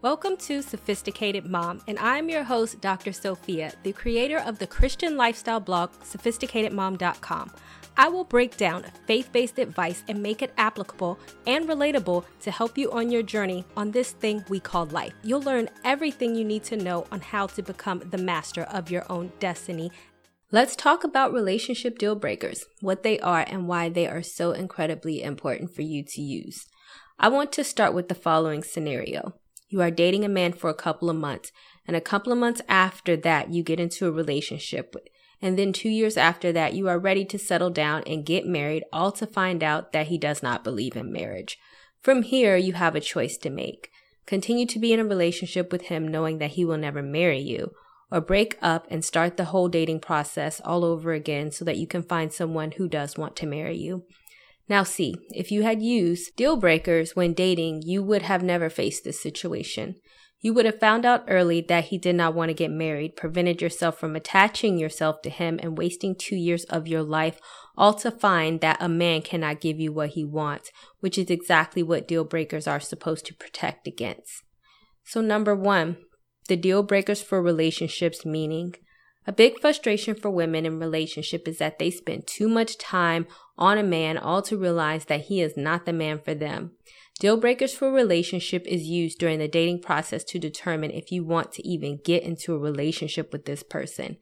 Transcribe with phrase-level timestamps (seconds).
[0.00, 3.12] Welcome to Sophisticated Mom, and I'm your host, Dr.
[3.12, 7.50] Sophia, the creator of the Christian lifestyle blog, sophisticatedmom.com.
[7.96, 12.78] I will break down faith based advice and make it applicable and relatable to help
[12.78, 15.14] you on your journey on this thing we call life.
[15.24, 19.04] You'll learn everything you need to know on how to become the master of your
[19.10, 19.90] own destiny.
[20.52, 25.24] Let's talk about relationship deal breakers, what they are, and why they are so incredibly
[25.24, 26.66] important for you to use.
[27.18, 29.34] I want to start with the following scenario.
[29.68, 31.52] You are dating a man for a couple of months,
[31.86, 34.94] and a couple of months after that, you get into a relationship.
[35.40, 38.84] And then two years after that, you are ready to settle down and get married,
[38.92, 41.58] all to find out that he does not believe in marriage.
[42.00, 43.90] From here, you have a choice to make.
[44.26, 47.72] Continue to be in a relationship with him knowing that he will never marry you,
[48.10, 51.86] or break up and start the whole dating process all over again so that you
[51.86, 54.04] can find someone who does want to marry you.
[54.68, 59.04] Now, see, if you had used deal breakers when dating, you would have never faced
[59.04, 59.96] this situation.
[60.40, 63.60] You would have found out early that he did not want to get married, prevented
[63.60, 67.40] yourself from attaching yourself to him, and wasting two years of your life,
[67.76, 71.82] all to find that a man cannot give you what he wants, which is exactly
[71.82, 74.42] what deal breakers are supposed to protect against.
[75.04, 75.96] So, number one,
[76.48, 78.74] the deal breakers for relationships meaning
[79.28, 83.26] a big frustration for women in relationship is that they spend too much time
[83.58, 86.70] on a man all to realize that he is not the man for them.
[87.20, 91.52] Deal breakers for relationship is used during the dating process to determine if you want
[91.52, 94.16] to even get into a relationship with this person.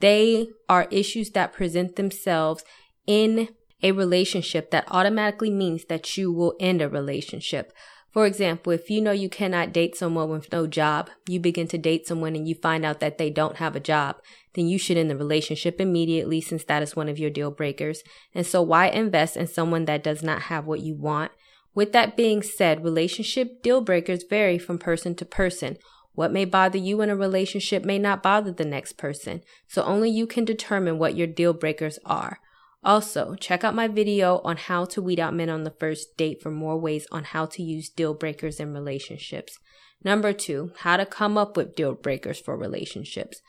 [0.00, 2.64] They are issues that present themselves
[3.06, 3.50] in
[3.84, 7.72] a relationship that automatically means that you will end a relationship.
[8.12, 11.78] For example, if you know you cannot date someone with no job, you begin to
[11.78, 14.16] date someone and you find out that they don't have a job,
[14.54, 18.02] then you should end the relationship immediately since that is one of your deal breakers.
[18.34, 21.30] And so why invest in someone that does not have what you want?
[21.72, 25.76] With that being said, relationship deal breakers vary from person to person.
[26.14, 29.42] What may bother you in a relationship may not bother the next person.
[29.68, 32.40] So only you can determine what your deal breakers are.
[32.82, 36.42] Also, check out my video on how to weed out men on the first date
[36.42, 39.58] for more ways on how to use deal breakers in relationships.
[40.02, 43.42] Number two, how to come up with deal breakers for relationships.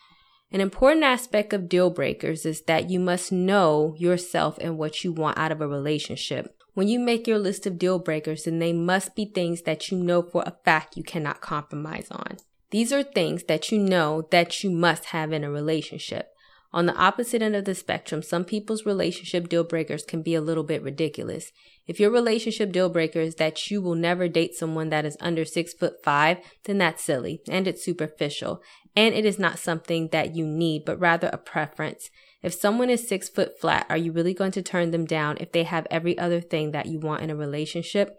[0.52, 5.14] An important aspect of deal breakers is that you must know yourself and what you
[5.14, 6.54] want out of a relationship.
[6.74, 9.98] When you make your list of deal breakers, then they must be things that you
[9.98, 12.38] know for a fact you cannot compromise on.
[12.72, 16.34] These are things that you know that you must have in a relationship.
[16.74, 20.42] On the opposite end of the spectrum, some people's relationship deal breakers can be a
[20.42, 21.52] little bit ridiculous.
[21.86, 25.44] If your relationship deal breaker is that you will never date someone that is under
[25.44, 28.62] six foot five, then that's silly and it's superficial.
[28.96, 32.10] And it is not something that you need, but rather a preference.
[32.42, 35.52] If someone is six foot flat, are you really going to turn them down if
[35.52, 38.18] they have every other thing that you want in a relationship?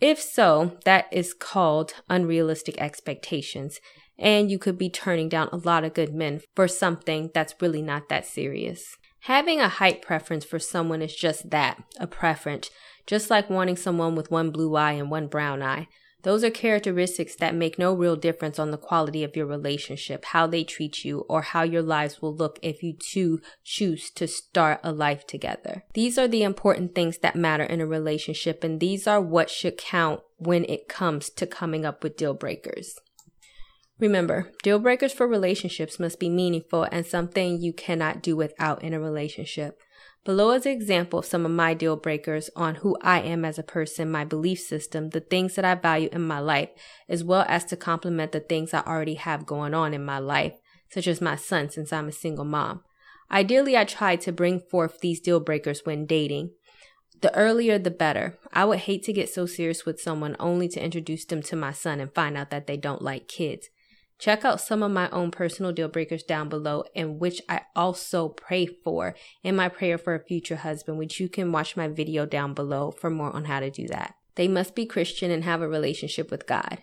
[0.00, 3.80] If so, that is called unrealistic expectations
[4.18, 7.82] and you could be turning down a lot of good men for something that's really
[7.82, 8.96] not that serious.
[9.20, 12.70] Having a height preference for someone is just that, a preference,
[13.06, 15.88] just like wanting someone with one blue eye and one brown eye.
[16.22, 20.48] Those are characteristics that make no real difference on the quality of your relationship, how
[20.48, 24.80] they treat you, or how your lives will look if you two choose to start
[24.82, 25.84] a life together.
[25.94, 29.78] These are the important things that matter in a relationship, and these are what should
[29.78, 32.98] count when it comes to coming up with deal breakers.
[33.98, 38.92] Remember, deal breakers for relationships must be meaningful and something you cannot do without in
[38.92, 39.80] a relationship.
[40.22, 43.58] Below is an example of some of my deal breakers on who I am as
[43.58, 46.70] a person, my belief system, the things that I value in my life,
[47.08, 50.54] as well as to complement the things I already have going on in my life,
[50.90, 52.82] such as my son since I'm a single mom.
[53.30, 56.50] Ideally, I try to bring forth these deal breakers when dating.
[57.22, 58.36] The earlier, the better.
[58.52, 61.72] I would hate to get so serious with someone only to introduce them to my
[61.72, 63.70] son and find out that they don't like kids.
[64.18, 68.28] Check out some of my own personal deal breakers down below, and which I also
[68.28, 72.24] pray for in my prayer for a future husband, which you can watch my video
[72.24, 74.14] down below for more on how to do that.
[74.36, 76.78] They must be Christian and have a relationship with God.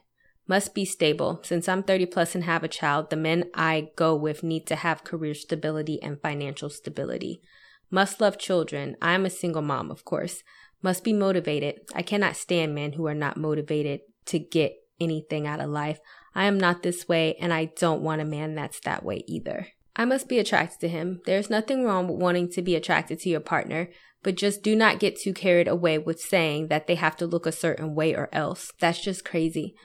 [0.48, 1.40] Must be stable.
[1.44, 4.76] Since I'm 30 plus and have a child, the men I go with need to
[4.76, 7.42] have career stability and financial stability.
[7.90, 8.98] Must love children.
[9.02, 10.44] I am a single mom, of course.
[10.82, 11.82] Must be motivated.
[11.96, 14.74] I cannot stand men who are not motivated to get
[15.04, 16.00] anything out of life.
[16.36, 19.68] I am not this way, and I don't want a man that's that way either.
[19.96, 21.22] I must be attracted to him.
[21.26, 23.90] There's nothing wrong with wanting to be attracted to your partner,
[24.24, 27.46] but just do not get too carried away with saying that they have to look
[27.46, 28.72] a certain way or else.
[28.80, 29.76] That's just crazy.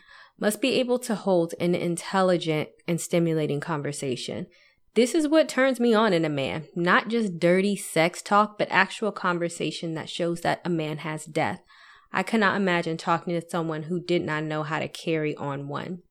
[0.41, 4.47] Must be able to hold an intelligent and stimulating conversation.
[4.95, 6.69] This is what turns me on in a man.
[6.75, 11.63] Not just dirty sex talk, but actual conversation that shows that a man has depth.
[12.13, 16.03] I cannot imagine talking to someone who did not know how to carry on one.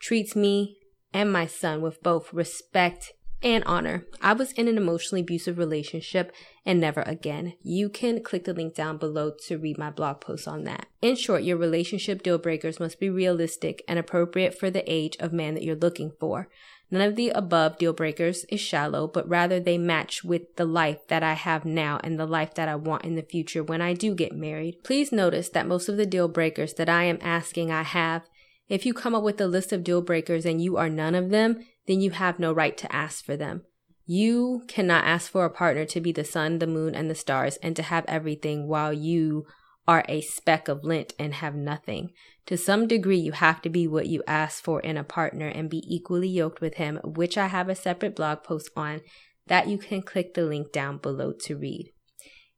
[0.00, 0.78] Treats me
[1.12, 3.12] and my son with both respect
[3.42, 4.06] and honor.
[4.20, 6.32] I was in an emotionally abusive relationship
[6.64, 7.54] and never again.
[7.62, 10.86] You can click the link down below to read my blog post on that.
[11.02, 15.32] In short, your relationship deal breakers must be realistic and appropriate for the age of
[15.32, 16.48] man that you're looking for.
[16.90, 21.06] None of the above deal breakers is shallow, but rather they match with the life
[21.08, 23.92] that I have now and the life that I want in the future when I
[23.92, 24.84] do get married.
[24.84, 28.22] Please notice that most of the deal breakers that I am asking I have.
[28.68, 31.30] If you come up with a list of deal breakers and you are none of
[31.30, 33.62] them, then you have no right to ask for them.
[34.06, 37.56] You cannot ask for a partner to be the sun, the moon, and the stars
[37.56, 39.46] and to have everything while you
[39.88, 42.12] are a speck of lint and have nothing.
[42.46, 45.70] To some degree, you have to be what you ask for in a partner and
[45.70, 49.00] be equally yoked with him, which I have a separate blog post on
[49.46, 51.92] that you can click the link down below to read.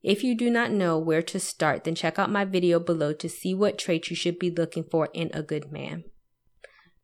[0.02, 3.28] If you do not know where to start, then check out my video below to
[3.28, 6.04] see what traits you should be looking for in a good man.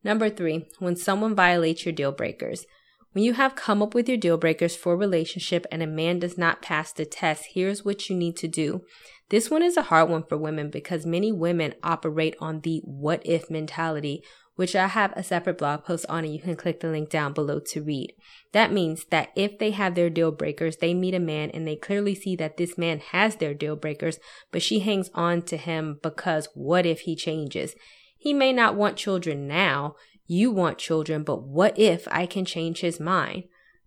[0.03, 2.67] Number three, when someone violates your deal breakers.
[3.15, 6.19] When you have come up with your deal breakers for a relationship and a man
[6.19, 8.83] does not pass the test, here's what you need to do.
[9.29, 13.25] This one is a hard one for women because many women operate on the what
[13.25, 14.25] if mentality,
[14.57, 17.33] which I have a separate blog post on and you can click the link down
[17.33, 18.15] below to read.
[18.51, 21.77] That means that if they have their deal breakers, they meet a man and they
[21.77, 24.19] clearly see that this man has their deal breakers,
[24.51, 27.77] but she hangs on to him because what if he changes?
[28.17, 29.95] He may not want children now.
[30.27, 33.45] You want children, but what if I can change his mind?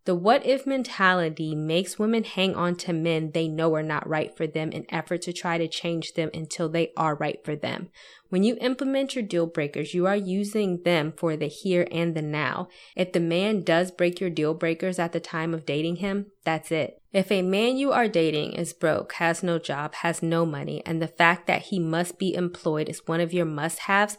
[0.08, 4.34] The what if mentality makes women hang on to men they know are not right
[4.38, 7.90] for them in effort to try to change them until they are right for them.
[8.30, 12.22] When you implement your deal breakers, you are using them for the here and the
[12.22, 12.70] now.
[12.96, 16.72] If the man does break your deal breakers at the time of dating him, that's
[16.72, 17.02] it.
[17.12, 21.02] If a man you are dating is broke, has no job, has no money, and
[21.02, 24.18] the fact that he must be employed is one of your must haves,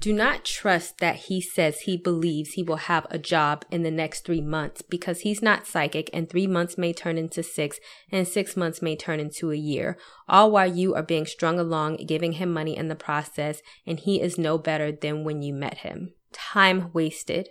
[0.00, 3.90] do not trust that he says he believes he will have a job in the
[3.90, 7.78] next three months because he's not psychic and three months may turn into six
[8.10, 11.96] and six months may turn into a year, all while you are being strung along,
[12.06, 15.78] giving him money in the process, and he is no better than when you met
[15.78, 16.14] him.
[16.32, 17.50] Time wasted.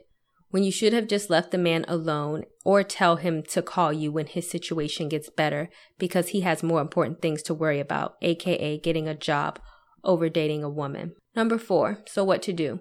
[0.49, 4.11] When you should have just left the man alone or tell him to call you
[4.11, 8.79] when his situation gets better because he has more important things to worry about, aka
[8.79, 9.59] getting a job
[10.03, 11.13] over dating a woman.
[11.35, 12.79] Number four, so what to do?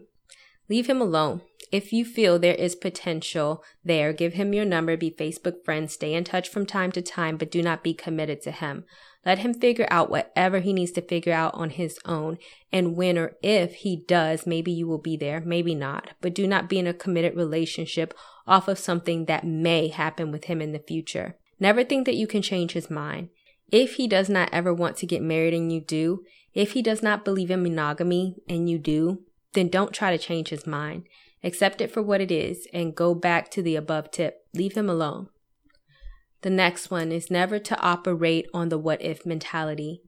[0.68, 1.40] Leave him alone.
[1.70, 6.14] If you feel there is potential there, give him your number, be Facebook friends, stay
[6.14, 8.84] in touch from time to time, but do not be committed to him.
[9.26, 12.38] Let him figure out whatever he needs to figure out on his own.
[12.72, 16.10] And when or if he does, maybe you will be there, maybe not.
[16.22, 18.14] But do not be in a committed relationship
[18.46, 21.36] off of something that may happen with him in the future.
[21.60, 23.28] Never think that you can change his mind.
[23.70, 27.02] If he does not ever want to get married and you do, if he does
[27.02, 29.22] not believe in monogamy and you do,
[29.52, 31.04] then don't try to change his mind.
[31.44, 34.34] Accept it for what it is and go back to the above tip.
[34.54, 35.28] Leave him alone.
[36.42, 40.02] The next one is never to operate on the what if mentality.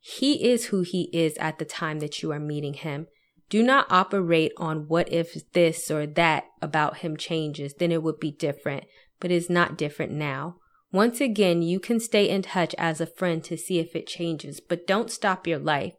[0.00, 3.06] He is who he is at the time that you are meeting him.
[3.48, 8.18] Do not operate on what if this or that about him changes, then it would
[8.18, 8.84] be different,
[9.20, 10.56] but it's not different now.
[10.92, 14.60] Once again, you can stay in touch as a friend to see if it changes,
[14.60, 15.94] but don't stop your life.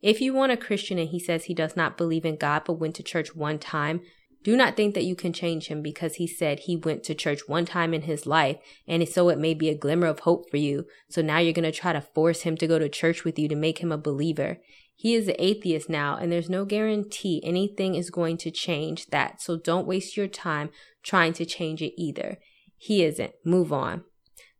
[0.00, 2.78] If you want a Christian and he says he does not believe in God but
[2.78, 4.02] went to church one time,
[4.44, 7.48] do not think that you can change him because he said he went to church
[7.48, 10.58] one time in his life and so it may be a glimmer of hope for
[10.58, 10.86] you.
[11.10, 13.48] So now you're going to try to force him to go to church with you
[13.48, 14.58] to make him a believer.
[14.94, 19.42] He is an atheist now and there's no guarantee anything is going to change that.
[19.42, 20.70] So don't waste your time
[21.02, 22.38] trying to change it either.
[22.76, 23.32] He isn't.
[23.44, 24.04] Move on.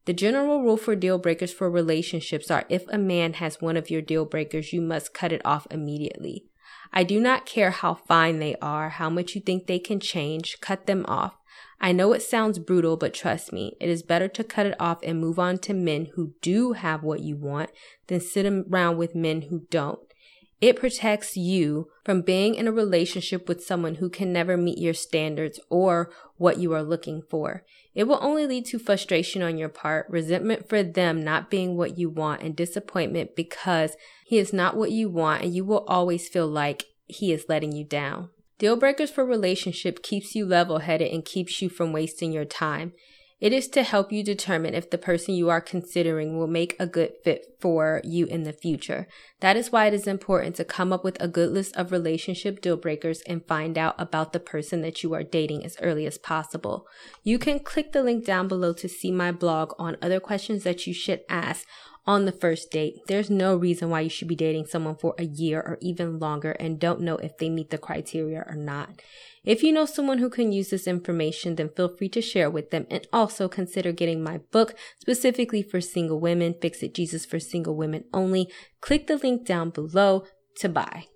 [0.06, 3.90] The general rule for deal breakers for relationships are if a man has one of
[3.90, 6.44] your deal breakers, you must cut it off immediately.
[6.92, 10.60] I do not care how fine they are, how much you think they can change,
[10.60, 11.34] cut them off.
[11.80, 14.98] I know it sounds brutal, but trust me, it is better to cut it off
[15.02, 17.70] and move on to men who do have what you want
[18.06, 20.05] than sit around with men who don't.
[20.60, 24.94] It protects you from being in a relationship with someone who can never meet your
[24.94, 27.64] standards or what you are looking for.
[27.94, 31.98] It will only lead to frustration on your part, resentment for them not being what
[31.98, 36.28] you want, and disappointment because he is not what you want, and you will always
[36.28, 38.30] feel like he is letting you down.
[38.58, 42.94] Deal breakers for relationship keeps you level headed and keeps you from wasting your time.
[43.38, 46.86] It is to help you determine if the person you are considering will make a
[46.86, 49.06] good fit for you in the future.
[49.40, 52.62] That is why it is important to come up with a good list of relationship
[52.62, 56.16] deal breakers and find out about the person that you are dating as early as
[56.16, 56.86] possible.
[57.22, 60.86] You can click the link down below to see my blog on other questions that
[60.86, 61.66] you should ask
[62.06, 63.00] on the first date.
[63.08, 66.52] There's no reason why you should be dating someone for a year or even longer
[66.52, 69.02] and don't know if they meet the criteria or not.
[69.46, 72.70] If you know someone who can use this information, then feel free to share with
[72.70, 77.38] them and also consider getting my book specifically for single women, Fix It Jesus for
[77.38, 78.48] Single Women Only.
[78.80, 80.24] Click the link down below
[80.56, 81.06] to buy.